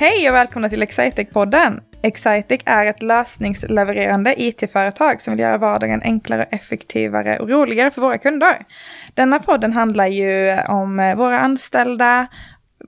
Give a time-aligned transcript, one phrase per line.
[0.00, 1.80] Hej och välkomna till Excitec-podden.
[2.02, 8.18] Excitec är ett lösningslevererande IT-företag som vill göra vardagen enklare, effektivare och roligare för våra
[8.18, 8.66] kunder.
[9.14, 12.26] Denna podden handlar ju om våra anställda,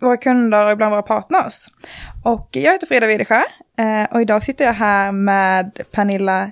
[0.00, 1.68] våra kunder och ibland våra partners.
[2.25, 3.43] Och jag heter Frida Widesjö
[3.79, 6.50] eh, och idag sitter jag här med Pernilla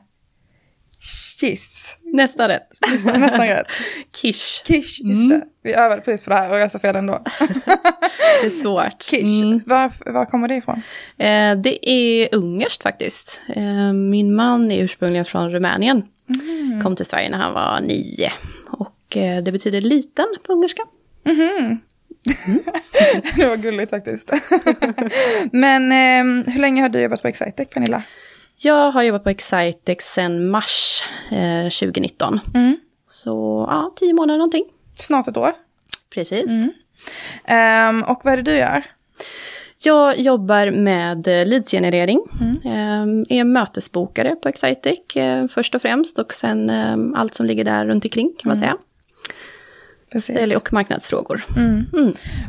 [1.41, 1.97] Kiss.
[2.13, 2.69] Nästan rätt.
[3.05, 3.67] Nästan rätt.
[4.23, 4.65] Kish.
[4.65, 5.43] Kish, just det.
[5.63, 7.25] Vi övade precis på det här och jag sa fel ändå.
[8.41, 9.03] Det är svårt.
[9.03, 9.61] Kish, Mm.
[9.67, 10.83] var, var kommer det ifrån?
[11.19, 13.41] Eh, det är ungerskt faktiskt.
[13.49, 16.03] Eh, min man är ursprungligen från Rumänien.
[16.83, 18.33] Kom till Sverige när han var nio.
[18.71, 20.83] Och eh, det betyder liten på ungerska.
[23.37, 24.31] det var gulligt faktiskt.
[25.53, 28.03] Men eh, hur länge har du jobbat på Excitec, Pernilla?
[28.57, 32.41] Jag har jobbat på Excitex sedan mars eh, 2019.
[32.55, 32.77] Mm.
[33.07, 34.65] Så ja, tio månader någonting.
[34.99, 35.53] Snart ett år.
[36.15, 36.47] Precis.
[37.45, 38.83] Ehm, och vad är det du gör?
[39.83, 42.21] Jag jobbar med eh, leadsgenerering.
[42.65, 46.19] Eh, är mötesbokare på Excitec eh, först och främst.
[46.19, 48.77] Och sen eh, allt som ligger där runt omkring kan man säga.
[50.13, 50.57] Precis.
[50.57, 51.45] Och marknadsfrågor.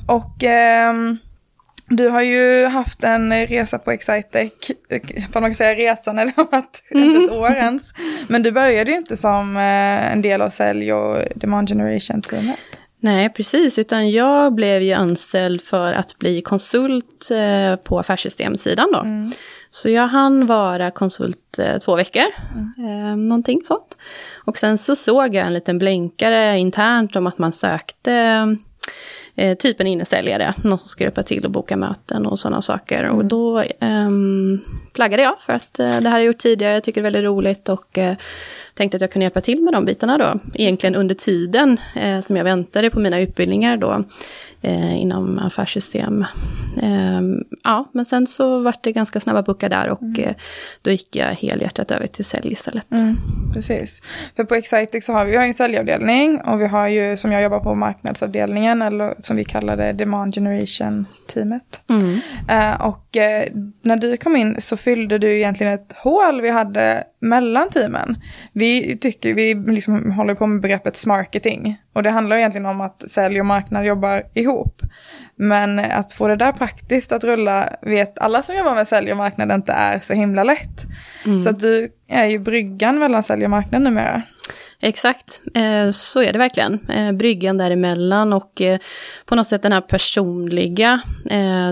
[0.08, 1.18] Och ehm,
[1.90, 4.54] du har ju haft en resa på Excitec,
[5.32, 7.94] för man kan säga resan eller varit inte ett år ens.
[8.28, 12.58] Men du började ju inte som eh, en del av sälj och demand generation teamet.
[13.00, 13.80] Nej, precis.
[13.80, 19.06] Utan jag blev ju anställd för att bli konsult eh, på affärssystemsidan då.
[19.70, 22.26] Så jag hann vara konsult eh, två veckor,
[22.78, 23.98] eh, någonting sånt.
[24.46, 28.46] Och sen så såg jag en liten blänkare internt om att man sökte
[29.40, 33.10] eh, typ en innesäljare, någon som ska hjälpa till och boka möten och sådana saker.
[33.10, 34.60] Och då ehm,
[34.96, 37.12] flaggade jag för att eh, det här har jag gjort tidigare, jag tycker det är
[37.12, 38.16] väldigt roligt och eh,
[38.74, 40.40] tänkte att jag kunde hjälpa till med de bitarna då.
[40.54, 44.04] Egentligen under tiden eh, som jag väntade på mina utbildningar då
[44.62, 46.26] eh, inom affärssystem.
[46.82, 50.34] Ehm, ja, men sen så vart det ganska snabba puckar där och eh,
[50.82, 52.92] då gick jag helhjärtat över till sälj istället.
[52.92, 53.16] Mm,
[53.54, 54.02] precis.
[54.36, 57.32] För på Excitec så har vi, vi har en säljavdelning och vi har ju, som
[57.32, 61.82] jag jobbar på, marknadsavdelningen eller som vi kallar det, demand generation teamet.
[61.90, 62.20] Mm.
[62.50, 63.48] Eh, och eh,
[63.82, 68.18] när du kom in så fyllde du egentligen ett hål vi hade mellan teamen.
[68.54, 71.82] Vi tycker, vi liksom håller på med begreppet smarketing.
[71.94, 74.82] Och det handlar egentligen om att sälj och marknad jobbar ihop.
[75.36, 79.18] Men att få det där praktiskt att rulla vet alla som jobbar med sälj och
[79.18, 80.86] marknad inte är så himla lätt.
[81.44, 84.22] Så att du är ju bryggan mellan sälj och marknad numera.
[84.82, 86.90] Exakt, eh, så är det verkligen.
[86.90, 88.80] Eh, bryggan däremellan och eh,
[89.26, 91.02] på något sätt den här personliga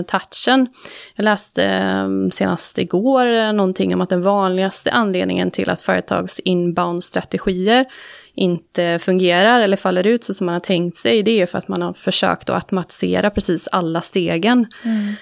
[0.06, 0.66] touchen.
[1.14, 7.84] Jag läste senast igår någonting om att den vanligaste anledningen till att företags inbound-strategier
[8.38, 11.68] inte fungerar eller faller ut så som man har tänkt sig, det är för att
[11.68, 14.66] man har försökt att automatisera precis alla stegen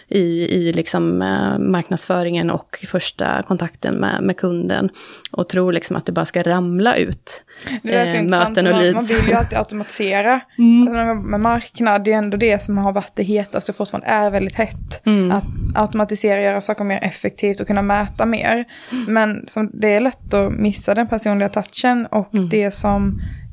[0.09, 0.21] i,
[0.57, 4.89] i liksom, eh, marknadsföringen och första kontakten med, med kunden.
[5.33, 7.43] Och tror liksom att det bara ska ramla ut
[7.83, 9.11] Det är så eh, möten och man, man leads.
[9.11, 10.33] vill ju alltid automatisera.
[10.33, 10.63] Alltså,
[10.93, 14.31] med- med marknad, det är ändå det som har varit det hetaste och fortfarande är
[14.31, 15.03] väldigt hett.
[15.33, 15.45] Att
[15.75, 18.65] automatisera, göra saker mer effektivt och kunna mäta mer.
[19.09, 23.06] Men som, det är lätt att missa den personliga touchen och det som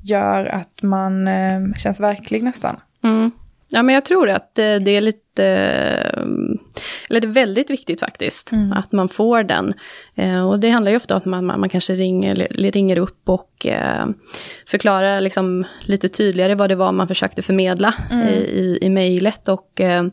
[0.04, 2.76] gör att man eh, känns verklig nästan.
[3.04, 3.32] Mm.
[3.70, 6.26] Ja, men jag tror att eh, det är lite, eh,
[7.10, 9.74] eller det är väldigt viktigt faktiskt, att man får den.
[10.16, 13.66] Eh, Och det handlar ju ofta om att man, man kanske ringer, ringer upp och
[13.66, 14.06] eh,
[14.68, 19.82] förklarar liksom lite tydligare vad det var man försökte förmedla i, i, i mejlet och
[19.82, 20.04] eh,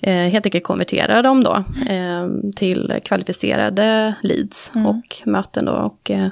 [0.00, 5.72] eh, helt enkelt konverterar dem då eh, till kvalificerade leads och möten då.
[5.72, 6.28] Och, eh,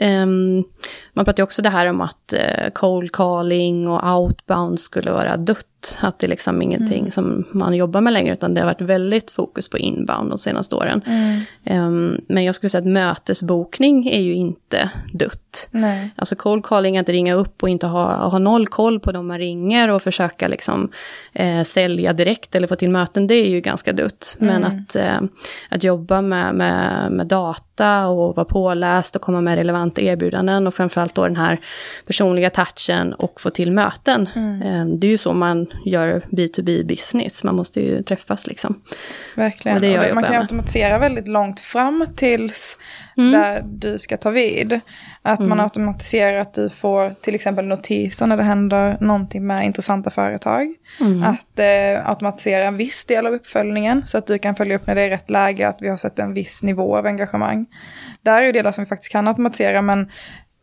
[0.00, 0.64] ehm,
[1.12, 2.34] man pratar ju också det här om att
[2.72, 5.98] cold calling och outbound skulle vara dött.
[6.00, 9.30] Att det är liksom ingenting som man jobbar med längre, utan det har varit väldigt
[9.30, 11.02] fokus på inbound de senaste åren.
[11.64, 15.68] Ehm, men jag skulle säga att mötesbokning är ju inte dött.
[15.70, 16.10] Nej.
[16.16, 19.38] Alltså cold calling, att ringa upp och inte ha, ha noll koll på dem man
[19.38, 20.90] ringer och försöka liksom
[21.32, 24.36] eh, sälja direkt eller få till möten, det är ju ganska dött.
[24.38, 25.20] Men att, eh,
[25.68, 30.74] att jobba med, med, med data och vara påläst och komma med relevanta erbjudanden och
[30.74, 31.60] framförallt då den här
[32.06, 34.28] personliga touchen och få till möten.
[34.64, 38.80] Eh, det är ju så man gör B2B business, man måste ju träffas liksom.
[39.36, 39.76] Verkligen.
[39.76, 40.40] Och det Och man jobbar kan ju med.
[40.40, 42.78] automatisera väldigt långt fram tills
[43.20, 43.32] Mm.
[43.32, 44.80] där du ska ta vid.
[45.22, 50.10] Att man automatiserar att du får till exempel notiser när det händer någonting med intressanta
[50.10, 50.74] företag.
[51.00, 51.22] Mm.
[51.22, 54.94] Att eh, automatisera en viss del av uppföljningen så att du kan följa upp när
[54.94, 57.66] det är rätt läge, att vi har sett en viss nivå av engagemang.
[58.22, 60.10] Där är delar som vi faktiskt kan automatisera men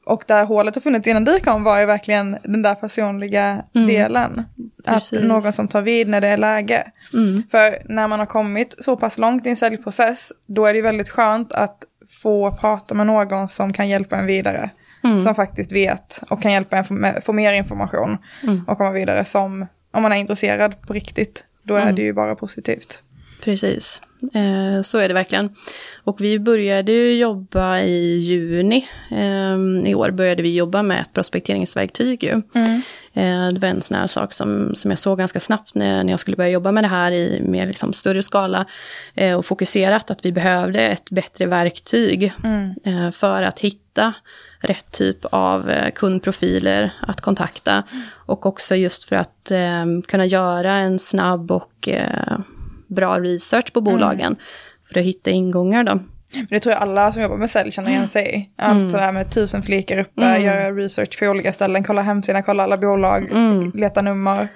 [0.07, 3.87] och där hålet har funnits innan du kom var ju verkligen den där personliga mm.
[3.87, 4.43] delen.
[4.85, 5.19] Precis.
[5.19, 6.91] Att någon som tar vid när det är läge.
[7.13, 7.43] Mm.
[7.51, 10.83] För när man har kommit så pass långt i en säljprocess, då är det ju
[10.83, 14.69] väldigt skönt att få prata med någon som kan hjälpa en vidare.
[15.03, 15.21] Mm.
[15.21, 18.63] Som faktiskt vet och kan hjälpa en få mer information mm.
[18.67, 21.95] och komma vidare som, om man är intresserad på riktigt, då är mm.
[21.95, 23.03] det ju bara positivt.
[23.47, 24.01] Precis,
[24.33, 25.49] eh, så är det verkligen.
[26.03, 31.13] Och vi började ju jobba i juni eh, i år, började vi jobba med ett
[31.13, 32.41] prospekteringsverktyg ju.
[32.55, 32.81] Mm.
[33.13, 36.13] Eh, det var en sån här sak som, som jag såg ganska snabbt när, när
[36.13, 38.65] jag skulle börja jobba med det här i mer liksom större skala
[39.13, 43.11] eh, och fokuserat, att vi behövde ett bättre verktyg mm.
[43.11, 44.13] För att hitta
[44.59, 47.71] rätt typ av kundprofiler att kontakta.
[47.71, 48.03] Mm.
[48.11, 51.89] Och också just för att eh, kunna göra en snabb och
[52.87, 54.27] bra research på bolagen.
[54.27, 54.39] Mm.
[54.87, 55.99] För att hitta ingångar då.
[56.33, 58.61] Men det tror jag alla som jobbar med sälj känner igen sig i.
[58.61, 58.89] Allt mm.
[58.89, 60.45] sådär med tusen flikar uppe, mm.
[60.45, 63.71] göra research på olika ställen, kolla hemsidan, kolla alla bolag, mm.
[63.75, 64.47] leta nummer.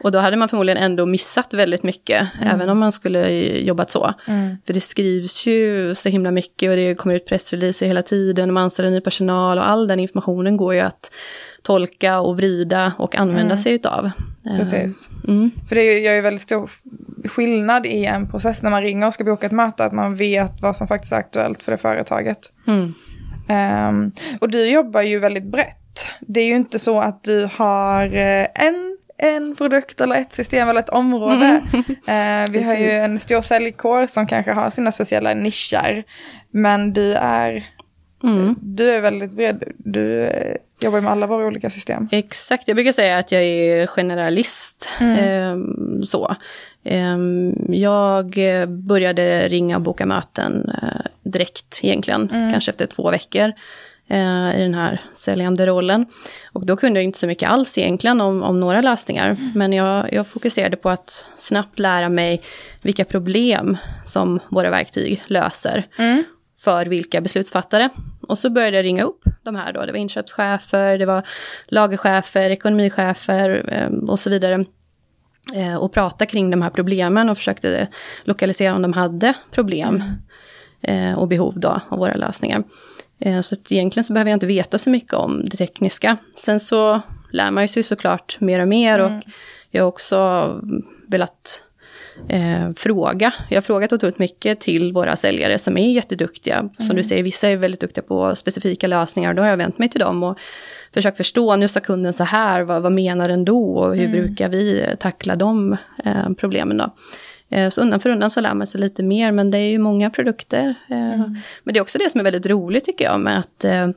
[0.00, 2.54] Och då hade man förmodligen ändå missat väldigt mycket, mm.
[2.54, 4.14] även om man skulle jobbat så.
[4.26, 4.56] Mm.
[4.66, 8.62] För det skrivs ju så himla mycket och det kommer ut pressreleaser hela tiden, man
[8.62, 11.10] anställer ny personal och all den informationen går ju att
[11.62, 13.58] tolka och vrida och använda mm.
[13.58, 14.10] sig utav.
[14.44, 15.08] Precis.
[15.28, 15.50] Mm.
[15.68, 16.70] För det gör ju väldigt stor
[17.24, 20.52] skillnad i en process när man ringer och ska boka ett möte, att man vet
[20.60, 22.38] vad som faktiskt är aktuellt för det företaget.
[22.66, 22.94] Mm.
[23.48, 26.06] Um, och du jobbar ju väldigt brett.
[26.20, 30.68] Det är ju inte så att du har eh, en en produkt eller ett system
[30.68, 31.62] eller ett område.
[31.72, 32.44] Mm.
[32.46, 36.04] Uh, vi har ju en stor säljkår som kanske har sina speciella nischer.
[36.50, 37.66] Men du är,
[38.22, 38.54] mm.
[38.60, 39.62] du är väldigt bred.
[39.76, 42.08] Du eh, jobbar med alla våra olika system.
[42.12, 44.88] Exakt, jag brukar säga att jag är generalist.
[45.00, 45.18] Mm.
[45.18, 46.36] Eh, så.
[46.84, 47.18] Eh,
[47.68, 48.34] jag
[48.68, 52.52] började ringa och boka möten eh, direkt egentligen, mm.
[52.52, 53.52] kanske efter två veckor
[54.08, 56.06] eh, i den här säljande rollen.
[56.52, 59.30] Och då kunde jag inte så mycket alls egentligen om, om några lösningar.
[59.30, 59.52] Mm.
[59.54, 62.42] Men jag, jag fokuserade på att snabbt lära mig
[62.82, 65.86] vilka problem som våra verktyg löser.
[65.98, 66.24] Mm.
[66.68, 67.88] För vilka beslutsfattare.
[68.20, 69.86] Och så började jag ringa upp de här då.
[69.86, 71.26] Det var inköpschefer, det var
[71.68, 74.64] lagerchefer, ekonomichefer eh, och så vidare.
[75.54, 77.88] Eh, och prata kring de här problemen och försökte
[78.24, 80.02] lokalisera om de hade problem.
[80.82, 82.62] Eh, och behov då av våra lösningar.
[83.42, 86.16] Så att egentligen så behöver jag inte veta så mycket om det tekniska.
[86.36, 87.00] Sen så
[87.32, 89.22] lär man ju sig såklart mer och mer och mm.
[89.70, 90.60] jag har också
[91.06, 91.62] velat
[92.28, 93.32] eh, fråga.
[93.48, 96.58] Jag har frågat otroligt mycket till våra säljare som är jätteduktiga.
[96.58, 96.70] Mm.
[96.78, 99.34] Som du säger, vissa är väldigt duktiga på specifika lösningar.
[99.34, 100.38] Då har jag vänt mig till dem och
[100.94, 103.74] försökt förstå, nu sa kunden så här, vad, vad menar den då?
[103.74, 104.12] Och hur mm.
[104.12, 106.94] brukar vi tackla de eh, problemen då?
[107.50, 109.78] Eh, så undan för undan så lär man sig lite mer, men det är ju
[109.78, 110.74] många produkter.
[110.90, 111.36] Eh, mm.
[111.64, 113.88] Men det är också det som är väldigt roligt tycker jag med att eh,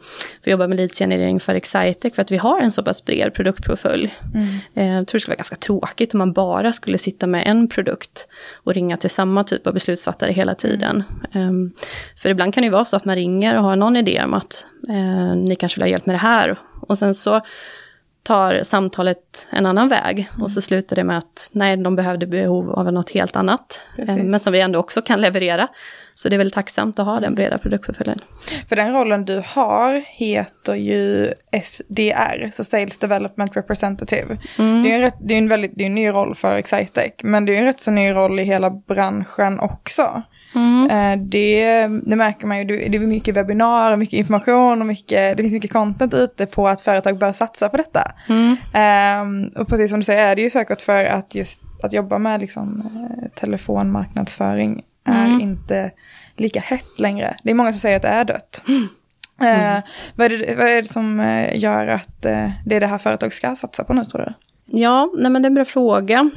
[0.44, 4.16] få jobba med leadsgenerering för Excitec, för att vi har en så pass bred produktportfölj.
[4.34, 4.98] Mm.
[4.98, 8.28] Jag tror det skulle vara ganska tråkigt om man bara skulle sitta med en produkt
[8.64, 11.04] och ringa till samma typ av beslutsfattare hela tiden.
[11.34, 11.72] Mm.
[12.18, 14.34] För ibland kan det ju vara så att man ringer och har någon idé om
[14.34, 14.66] att
[15.36, 16.60] ni kanske vill ha hjälp med det här.
[16.82, 17.42] Och sen så
[18.24, 20.44] tar samtalet en annan väg mm.
[20.44, 23.82] och så slutar det med att nej, de behövde behov av något helt annat.
[23.98, 24.24] Eh, Precis.
[24.24, 25.68] Men som vi ändå också kan leverera.
[26.14, 28.20] Så det är väldigt tacksamt att ha den breda produktportföljen.
[28.70, 31.28] För den rollen du har heter ju
[31.64, 34.38] SDR, så Sales Development Representative.
[34.60, 34.84] Mm.
[34.84, 37.12] Det är en, rätt, det är en väldigt det är en ny roll för Excitec,
[37.24, 40.24] men det är en rätt så ny roll i hela branschen också.
[40.56, 40.90] Mm.
[40.90, 45.44] Eh, det, det märker man ju, det är mycket webbinarier, mycket information och mycket, det
[45.44, 48.12] finns mycket content ute på att företag bör satsa på detta.
[48.30, 48.56] Mm.
[49.22, 52.18] Um, och precis som du säger är det ju säkert för att just att jobba
[52.18, 55.42] med liksom, eh, telefonmarknadsföring är mm.
[55.42, 55.92] inte
[56.36, 57.38] lika hett längre.
[57.44, 58.64] Det är många som säger att det är dött.
[58.68, 58.88] Mm.
[59.42, 59.80] Uh,
[60.16, 61.20] vad, är det, vad är det som
[61.54, 64.34] gör att det är det här företag ska satsa på nu tror du?
[64.80, 66.30] Ja, nej men det är en bra fråga.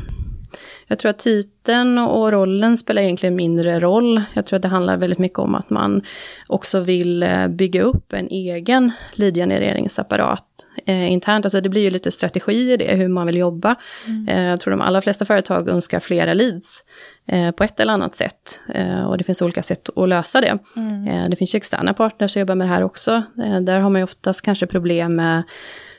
[0.87, 4.23] Jag tror att titeln och rollen spelar egentligen mindre roll.
[4.35, 6.03] Jag tror att det handlar väldigt mycket om att man
[6.47, 10.45] också vill eh, bygga upp en egen lead-genereringsapparat
[10.87, 11.45] eh, internt.
[11.45, 13.75] Alltså det blir ju lite strategi i det, hur man vill jobba.
[14.07, 14.29] Mm.
[14.29, 16.85] Eh, jag tror de allra flesta företag önskar flera leads
[17.29, 18.61] eh, på ett eller annat sätt.
[18.75, 20.59] Eh, och det finns olika sätt att lösa det.
[20.77, 21.09] Mm.
[21.09, 23.23] Eh, det finns ju externa partners som jobbar med det här också.
[23.61, 25.43] där har man ju oftast kanske problem med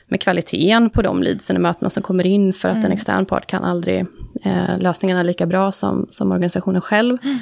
[0.08, 2.86] med kvaliteten på de leadsen och mötena som kommer in för att mm.
[2.86, 4.06] en extern part kan aldrig
[4.44, 7.18] eh, lösningarna lika bra som, som organisationen själv.
[7.22, 7.38] Mm.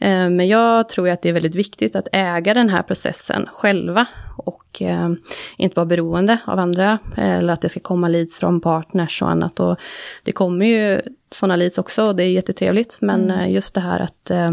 [0.00, 4.06] Eh, men jag tror att det är väldigt viktigt att äga den här processen själva
[4.36, 5.08] och eh,
[5.56, 9.60] inte vara beroende av andra eller att det ska komma leads från partners och annat.
[9.60, 9.76] Och
[10.22, 13.40] det kommer ju sådana leads också och det är jättetrevligt men mm.
[13.40, 14.52] Eh, just det här att, eh,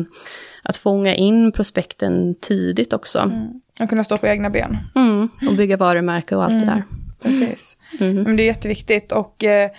[0.64, 3.20] att fånga in prospekten tidigt också.
[3.20, 4.78] Mm Och kunna stå på egna ben.
[4.96, 6.84] Mm, och bygga varumärke och allt det där.
[7.25, 7.77] Precis.
[8.00, 9.70] Men det är jätteviktigt och eh,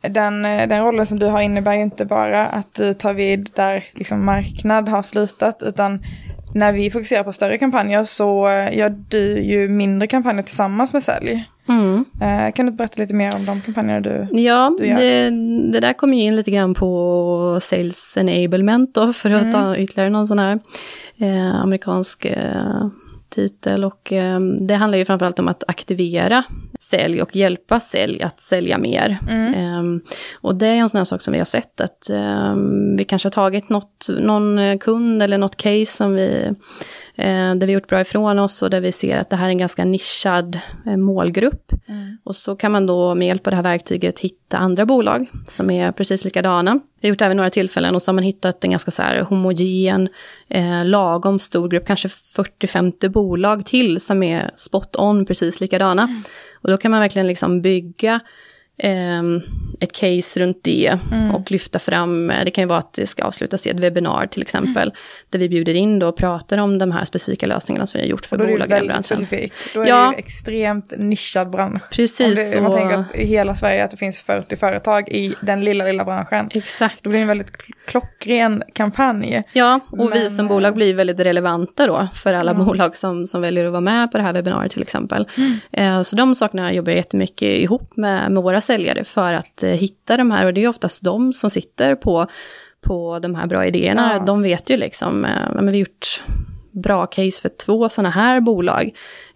[0.00, 3.50] den, eh, den rollen som du har innebär ju inte bara att du tar vid
[3.54, 6.04] där liksom marknad har slutat utan
[6.54, 11.02] när vi fokuserar på större kampanjer så eh, gör du ju mindre kampanjer tillsammans med
[11.02, 11.44] sälj.
[11.68, 12.04] Mm.
[12.20, 14.26] Eh, kan du berätta lite mer om de kampanjerna du...
[14.40, 14.96] Ja, du gör.
[14.96, 15.30] det,
[15.72, 20.10] det där kommer ju in lite grann på sales enablement då, för att ta ytterligare
[20.10, 20.60] någon sån här
[21.18, 22.86] eh, amerikansk eh,
[23.30, 23.84] titel.
[23.84, 26.44] Och eh, det handlar ju framförallt om att aktivera
[26.80, 29.18] sälj och hjälpa sälj att sälja mer.
[29.30, 29.82] Eh,
[30.40, 32.54] och det är en sån här sak som vi har sett att eh,
[32.96, 36.54] vi kanske har tagit något, någon kund eller något case som vi
[37.28, 39.58] där vi gjort bra ifrån oss och där vi ser att det här är en
[39.58, 41.72] ganska nischad eh, målgrupp.
[42.24, 45.70] Och så kan man då med hjälp av det här verktyget hitta andra bolag som
[45.70, 46.80] är precis likadana.
[47.00, 49.02] Vi har gjort det även några tillfällen och så har man hittat en ganska så
[49.02, 50.08] här homogen,
[50.48, 56.22] eh, lagom stor grupp, kanske 40-50 bolag till som är spot on precis likadana.
[56.62, 58.20] Och då kan man verkligen liksom bygga
[59.80, 60.98] ett case runt det
[61.34, 64.26] och lyfta fram, eh, det kan ju vara att det ska avslutas i ett webbinar
[64.26, 64.92] till exempel,
[65.30, 68.10] där vi bjuder in då och pratar om de här specifika lösningarna som vi har
[68.10, 69.02] gjort för bolag i den branschen.
[69.02, 69.54] specifikt.
[69.74, 70.06] Då är Ja.
[70.10, 71.82] det ju extremt nischad bransch.
[71.92, 75.08] Precis, Om, det, om man tänker att i hela Sverige att det finns 40 företag
[75.08, 76.48] i den lilla, lilla branschen.
[76.54, 77.02] Exakt.
[77.04, 79.42] Då blir det en väldigt kl- klockren kampanj.
[79.52, 83.26] Ja, och vi Men, som eh, bolag blir väldigt relevanta då för alla bolag som,
[83.26, 85.28] som väljer att vara med på det här webbinariet till exempel.
[85.36, 85.58] Mm.
[85.72, 89.70] Eh, så de sakerna jobbar jag jättemycket ihop med, med våra säljare för att eh,
[89.70, 92.26] hitta de här, och det är oftast de som sitter på,
[92.80, 94.12] på de här bra idéerna.
[94.12, 94.24] Ja.
[94.24, 96.22] De vet ju liksom, eh, vi har gjort
[96.72, 98.90] bra case för två sådana här bolag.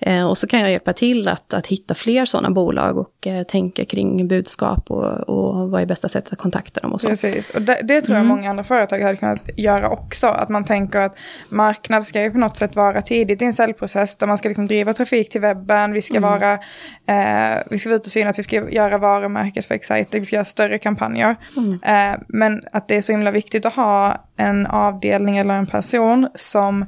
[0.07, 3.43] Eh, och så kan jag hjälpa till att, att hitta fler sådana bolag och eh,
[3.43, 7.09] tänka kring budskap och, och vad är bästa sättet att kontakta dem och så.
[7.09, 10.27] Precis, och det, det tror jag många andra företag hade kunnat göra också.
[10.27, 11.19] Att man tänker att
[11.49, 14.67] marknad ska ju på något sätt vara tidigt i en säljprocess där man ska liksom
[14.67, 18.43] driva trafik till webben, vi ska vara, eh, vi ska vara ute och synas, vi
[18.43, 21.37] ska göra varumärket för Excitec, vi ska göra större kampanjer.
[21.85, 26.29] Eh, men att det är så himla viktigt att ha en avdelning eller en person
[26.35, 26.87] som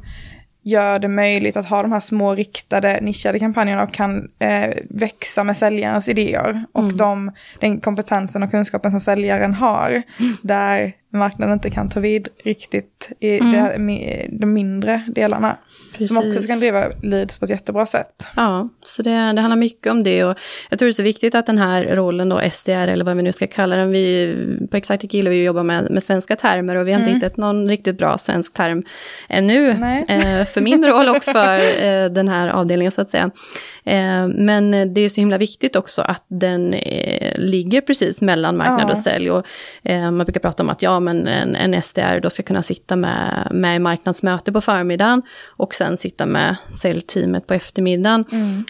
[0.67, 5.45] gör det möjligt att ha de här små riktade nischade kampanjerna och kan eh, växa
[5.45, 6.65] med säljarens idéer.
[6.73, 10.03] Och de, den kompetensen och kunskapen som säljaren har,
[10.43, 15.57] där marknaden inte kan ta vid riktigt i det, mi- de mindre delarna.
[16.09, 16.47] Som också Precis.
[16.47, 18.27] kan driva leads på ett jättebra sätt.
[18.37, 20.25] Ja, så det, det handlar mycket om det.
[20.25, 20.39] Och
[20.71, 23.23] jag tror det är så viktigt att den här rollen då, SDR eller vad vi
[23.23, 24.37] nu ska kalla den, vi,
[24.71, 27.37] på Excited gillar vi att jobba med, med svenska termer och vi har inte hittat
[27.37, 28.83] någon riktigt bra svensk term
[29.29, 29.69] ännu.
[30.09, 33.31] Eh, för min roll och för eh, den här avdelningen så att säga.
[33.85, 38.81] Eh, men det är så himla viktigt också att den eh, ligger precis mellan marknad
[38.81, 38.91] Ja.
[38.91, 39.31] och sälj.
[39.31, 39.47] Och,
[39.85, 42.97] eh, man brukar prata om att ja, men en, en SDR då ska kunna sitta
[42.97, 48.25] med, med i marknadsmöte på förmiddagen och sen sitta med säljteamet på eftermiddagen.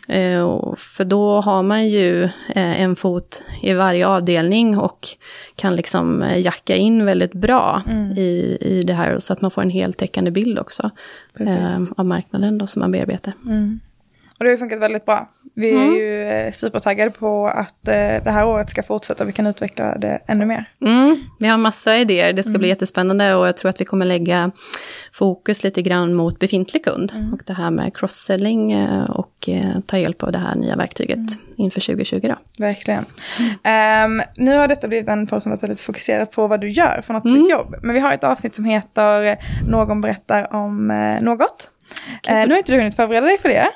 [0.09, 5.09] Eh, och för då har man ju eh, en fot i varje avdelning och
[5.57, 7.83] kan liksom eh, jacka in väldigt bra
[8.17, 10.91] i, i det här så att man får en heltäckande bild också
[11.39, 13.33] eh, av marknaden då som man bearbetar.
[14.39, 15.29] Och det har funkat väldigt bra.
[15.55, 19.23] Vi är ju eh, supertaggade på att eh, det här året ska fortsätta.
[19.23, 20.71] Och vi kan utveckla det ännu mer.
[20.81, 24.07] Mm, vi har massa idéer, det ska bli jättespännande och jag tror att vi kommer
[24.07, 24.51] lägga
[25.13, 27.13] fokus lite grann mot befintlig kund.
[27.33, 29.49] Och det här med cross-selling eh, och
[29.87, 31.19] ta hjälp av det här nya verktyget
[31.57, 32.65] inför 2020 då.
[32.65, 33.05] Verkligen.
[33.63, 37.03] Ehm, nu har detta blivit en podd som varit väldigt fokuserad på vad du gör
[37.07, 37.75] för något ditt jobb.
[37.83, 39.37] Men vi har ett avsnitt som heter
[39.69, 41.23] Någon berättar om eh,
[42.29, 43.69] Eh, nu har inte du hunnit förbereda dig för det.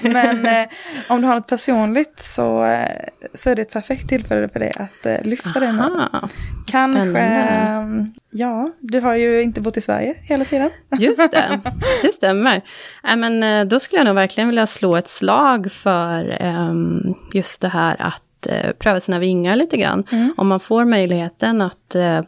[0.00, 0.68] Men eh,
[1.08, 3.04] om du har något personligt så, eh,
[3.34, 5.82] så är det ett perfekt tillfälle för dig att eh, lyfta det nu.
[5.82, 6.28] Aha,
[6.66, 10.70] Kanske, ehm, ja, du har ju inte bott i Sverige hela tiden.
[10.98, 11.60] Just det,
[12.02, 12.62] det stämmer.
[13.08, 17.60] Äh, men, eh, då skulle jag nog verkligen vilja slå ett slag för ehm, just
[17.60, 20.04] det här att eh, pröva sina vingar lite grann.
[20.36, 22.20] Om man får möjligheten att eh,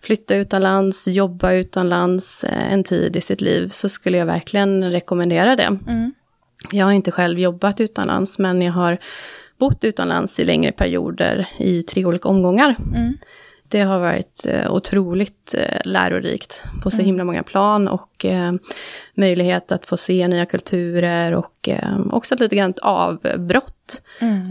[0.00, 5.56] flytta utomlands, jobba utomlands eh, en tid i sitt liv så skulle jag verkligen rekommendera
[5.56, 5.78] det.
[6.72, 8.98] Jag har inte själv jobbat utomlands men jag har
[9.58, 12.76] bott utomlands i längre perioder i tre olika omgångar.
[13.68, 18.26] Det har varit eh, otroligt eh, lärorikt på så himla många plan och
[19.18, 23.74] möjlighet att få se nya kulturer och eh, också ett lite grann ett avbrott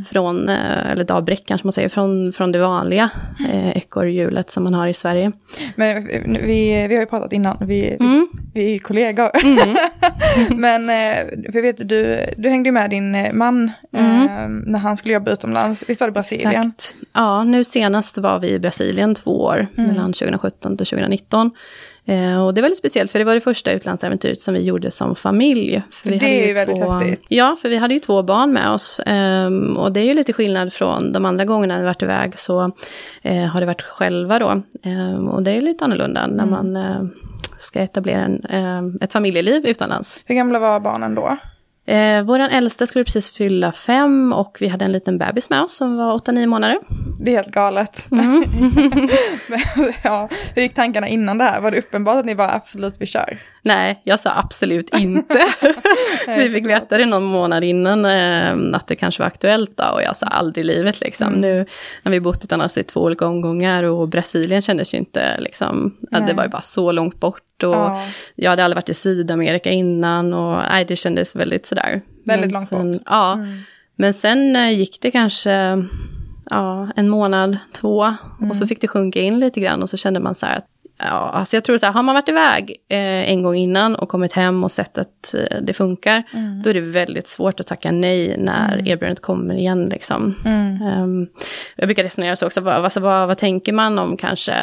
[0.09, 3.09] från, eh, eller ett avbräck kanske man säger, från, från det vanliga
[3.51, 5.31] eh, ekorrhjulet som man har i Sverige.
[5.75, 9.29] Men eh, vi, vi har ju pratat innan, vi, vi, vi är kollegor.
[10.55, 14.97] Men eh, för vet, du, du hängde ju med din eh, man eh, när han
[14.97, 15.83] skulle jobba utomlands.
[15.87, 16.51] Visst var det Brasilien?
[16.51, 16.95] Exakt.
[17.13, 21.51] Ja, nu senast var vi i Brasilien två år, mellan 2017 till 2019.
[22.07, 24.91] Eh, och det är väldigt speciellt, för det var det första utlandsäventyret som vi gjorde
[24.91, 25.83] som familj.
[25.91, 27.25] För vi det är ju väldigt två, häftigt.
[27.27, 28.99] Ja, för vi hade ju två barn med oss.
[28.99, 29.47] Eh,
[29.77, 32.71] och det är ju lite skillnad från de andra gångerna vi varit iväg, så
[33.21, 34.61] eh, har det varit själva då.
[34.83, 36.49] Ehm, och det är lite annorlunda när mm.
[36.49, 37.07] man eh,
[37.57, 40.19] ska etablera en, ett familjeliv utomlands.
[40.25, 41.37] Hur gamla var barnen då?
[41.93, 45.75] Eh, Vår äldsta skulle precis fylla fem och vi hade en liten bebis med oss
[45.75, 46.77] som var åtta nio månader.
[47.19, 48.11] Det är helt galet.
[48.11, 48.43] Mm.
[49.47, 49.59] Men,
[50.03, 51.61] ja, hur gick tankarna innan det här?
[51.61, 53.39] Var det uppenbart att ni bara absolut vi kör?
[53.61, 55.39] Nej, jag sa absolut inte.
[56.27, 60.03] vi fick veta det någon månad innan eh, att det kanske var aktuellt då, och
[60.03, 61.27] jag sa aldrig i livet liksom.
[61.27, 61.41] Mm.
[61.41, 61.65] Nu
[62.03, 66.27] har vi bott utomlands i två olika omgångar och Brasilien kändes ju inte liksom, att
[66.27, 68.01] det var ju bara så långt bort och ja.
[68.35, 72.01] jag hade aldrig varit i Sydamerika innan och nej, det kändes väldigt sådär.
[72.25, 73.01] Väldigt långt sen, bort.
[73.05, 73.59] Ja, mm.
[73.95, 75.83] men sen eh, gick det kanske
[76.49, 78.49] ja, en månad, två mm.
[78.49, 80.67] och så fick det sjunka in lite grann och så kände man så här att
[80.99, 84.09] Ja, alltså jag tror så här, har man varit iväg eh, en gång innan och
[84.09, 86.61] kommit hem och sett att eh, det funkar, mm.
[86.61, 88.87] då är det väldigt svårt att tacka nej när mm.
[88.87, 89.89] erbjudandet kommer igen.
[89.89, 90.35] Liksom.
[90.45, 90.81] Mm.
[90.81, 91.27] Um,
[91.75, 94.53] jag brukar resonera så också, vad, alltså, vad, vad tänker man om kanske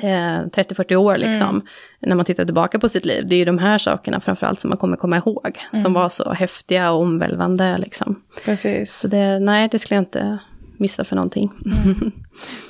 [0.00, 1.62] eh, 30-40 år, liksom, mm.
[2.00, 3.24] när man tittar tillbaka på sitt liv?
[3.26, 5.92] Det är ju de här sakerna framförallt som man kommer komma ihåg, som mm.
[5.92, 7.78] var så häftiga och omvälvande.
[7.78, 8.22] Liksom.
[8.44, 8.98] Precis.
[8.98, 10.38] Så det, nej, det skulle jag inte
[10.78, 11.50] missa för någonting.
[11.84, 12.12] Mm.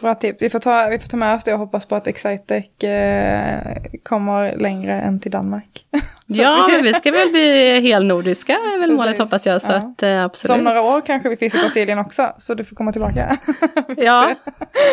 [0.01, 0.43] Bra tips.
[0.43, 3.61] Vi får, ta, vi får ta med oss det och hoppas på att Excitec eh,
[4.03, 5.85] kommer längre än till Danmark.
[6.27, 9.63] ja, men vi ska väl bli helnordiska är väl målet hoppas jag.
[9.63, 9.77] Så ja.
[9.77, 10.53] att, eh, absolut.
[10.53, 13.37] Så om några år kanske vi finns i Brasilien också, så du får komma tillbaka.
[13.97, 14.35] ja,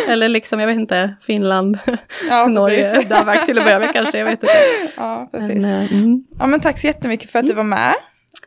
[0.10, 1.80] eller liksom, jag vet inte, Finland,
[2.30, 4.54] ja, Norge, Danmark till att börja med kanske, jag vet inte.
[4.98, 5.56] Ja, precis.
[5.56, 6.24] Men, äh, mm.
[6.40, 7.94] ja, men tack så jättemycket för att du var med.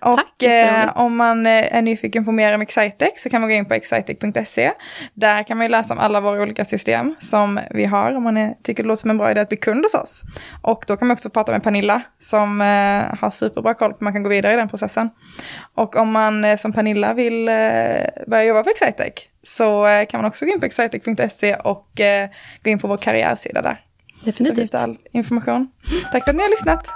[0.00, 3.56] Och eh, om man eh, är nyfiken på mer om Excitec så kan man gå
[3.56, 4.72] in på excitec.se.
[5.14, 8.54] Där kan man läsa om alla våra olika system som vi har om man är,
[8.62, 10.22] tycker det låter som en bra idé att bli kund hos oss.
[10.62, 14.04] Och då kan man också prata med Pernilla som eh, har superbra koll på hur
[14.04, 15.10] man kan gå vidare i den processen.
[15.74, 17.54] Och om man eh, som Pernilla vill eh,
[18.26, 19.12] börja jobba på Excitec
[19.42, 21.88] så eh, kan man också gå in på excitec.se och
[22.64, 23.80] gå in på vår karriärsida där.
[24.24, 24.74] Definitivt.
[24.74, 25.70] all information.
[26.12, 26.88] Tack för att ni har lyssnat.